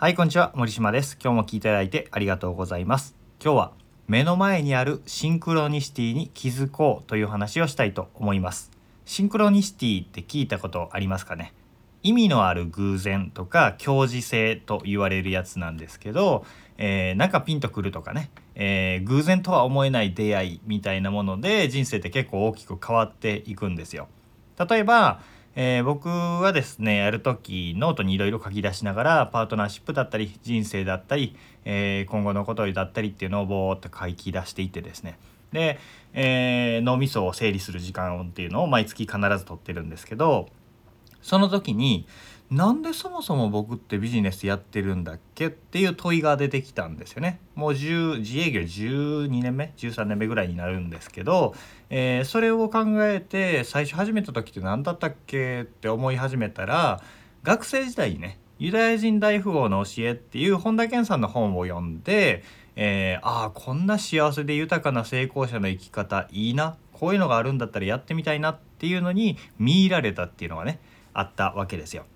[0.00, 1.18] はいこんにちは森島です。
[1.22, 3.14] 今日も聞いていただいてありがとうございます。
[3.38, 3.72] 今日は
[4.08, 8.70] 目の前にあるシンクロニシティに気づこうという話をしたいと思います。
[9.04, 11.52] シンクロニシティって聞いたことありますかね？
[12.02, 16.46] 意味のある偶然とか共時性と言われるやつなんですけど、
[16.78, 24.08] えー、なんかピンとくるとかね、えー、偶然とは思えない出会いみたいなもので人生って結構大きく変わっていくんですよ。
[24.66, 25.20] 例えば
[25.56, 35.18] えー、僕はですねやる時ノートにいろいろ書き出しながらパートナーシップだったり人生だったり、えー、今後のことだったりっていうのをぼーっと書き出していってですね。
[35.52, 35.78] で、
[36.12, 40.48] えー、脳みそを整理する時間っていうのを毎月必ず取ってるんですけど
[41.22, 42.06] その時に
[42.50, 47.38] なんでそもそも僕ってビジネスやってるんだっけっていう問いが出てきたんですよね。
[47.54, 51.54] もう10自営業12年目13年目ぐらいになるんですけど、
[51.90, 57.00] えー、それを考えて最初始めた時って何だったっけって思い始めたら
[57.44, 62.42] 学生時代にねユダヤ人大富豪の教えっていう本田健さんの本を読んで、
[62.74, 70.80] えー、ああこんな幸せで豊かな成功者の生き方いいなこういうのがあるんだったらやってみたいなっていうのに見入られたっていうのがね
[71.14, 72.06] あったわけですよ。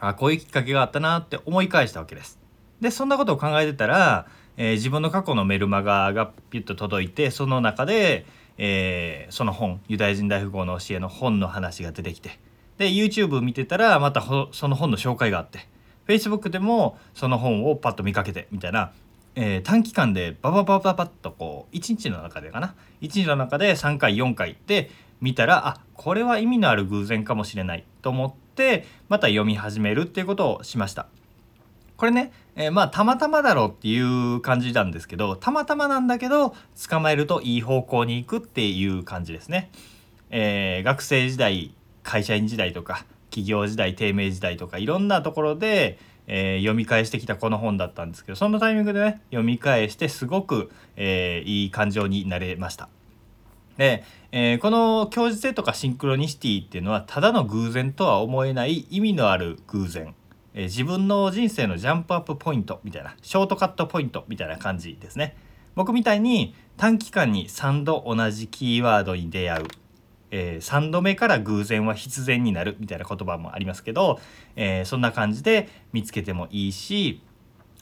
[0.00, 2.38] あこういうきっかけがあったなって思い返したわけです。
[2.80, 8.26] でそんなことを考えてたら、えー、自分の過去のメルマガがピュッと届いてその中で、
[8.58, 12.38] えー、その本ユダヤ人大富豪の教えの本の話が出てきて
[12.78, 15.66] で YouTube 見てたらまたその本の紹介があって
[16.06, 18.92] Facebook でもその本をパッと見かけてみたいな、
[19.34, 28.45] えー、短期間でバババババッとこう1日の中でかな？1日の中で3回4回で見たらあこれは意味のある偶然かもしれないと思って
[29.08, 31.06] また読み始めるっていうことをしました。
[31.96, 36.54] これね、えー、まあたまたまだろうっていう感じなんですけどたまたまなんだけど
[36.88, 39.70] 捕まえるといい方向に行くっていう感じですね。
[40.30, 52.88] えー、学生時代会社員時代とか企業時代低迷時代とかいろんなところで、えー、読み返してきたこの本だったんですけどそのタイミングでね読み返してすごく、えー、いい感情になれました。
[53.76, 60.14] で、えー、この共時性とかシンクロニシティっていうのはただの偶然とは思えない意味のある偶然、
[60.54, 65.36] えー、自分の人生のジャンプアップポイントみたいなショートカットポイントみたいな感じですね。
[65.74, 69.66] 僕みたいに短期間に3度同じキーワードに出会う、
[70.30, 74.18] えー、3度目から偶然は必然になるみたいな言葉もありますけど、
[74.56, 77.20] えそんな感じで見つけてもいいし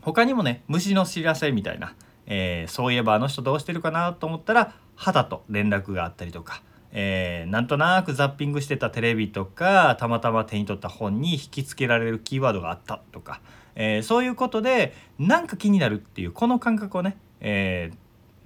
[0.00, 1.94] 他にもね虫の知らせみたいな、
[2.26, 13.40] えそういえばあの人どうしてるかなと思ったら肌と連絡があったりとか、えー、なんとなくザッピングしてたテレビとかたまたま手に取った本に引きつけられるキーワードがあったとか、
[13.74, 17.96] えー、そういうことでなんか気になるっていうこの感覚をね、えー、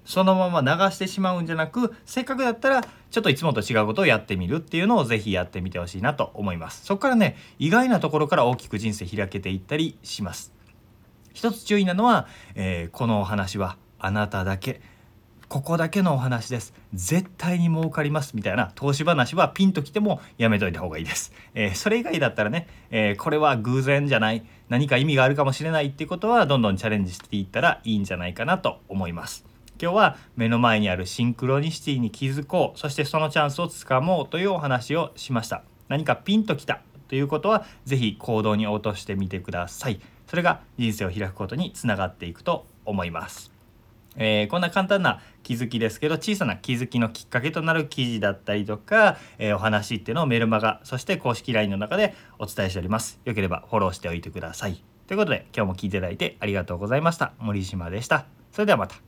[0.05, 6.85] そのまま流してしまうんじゃなくせっかくだったらちょっといつもと違うことをやってみるっていうのをぜひやってみてほしいなと思います。
[6.85, 10.53] そこからね意外なところから大きく人生開けていったりします。
[11.33, 14.81] 一つ注意なのは、えー、このお話はあなただけ。
[15.49, 16.75] ここだけのお話です。
[16.93, 18.73] 絶対に儲かりますみたいな。
[18.75, 24.45] 投資話はピンときてもやめといた方がいいです、えー、それ以外だったらね、えー、これは偶然じゃない。
[24.69, 29.45] 何か意味があるかもしれないっていうことはどんどんチャレンジしていったらいいんじゃないかなと思います。
[29.81, 32.79] 今日は目の前にあるシンクロニシティに気づこう。
[32.79, 35.63] そしてそのチャンスをつかもうというお話をしました。
[35.89, 40.01] 何かピンときたということは是非行動に落としてみてください。
[40.27, 43.56] それが人生を開くことにつながっていくと思います。
[44.17, 53.21] えー、こんな簡単な気づきですけど小さな気づきのきっかけとなる記事だったりとか、えー、お話っていうのをメルマガそして公式 LINE の中でお伝えしております。
[53.25, 54.83] よければフォローしておいてください。
[55.07, 57.33] ということで今日も聞いていただいてありがとうございました。
[57.39, 58.27] 森島でした。
[58.53, 59.06] それではまた。